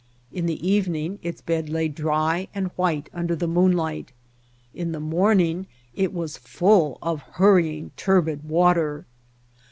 [0.31, 4.13] In the evening its bed lay dry and white under the moonlight,
[4.73, 9.05] in the morning it was full of hurrying, turbid water.